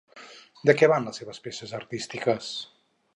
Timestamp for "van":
0.93-1.05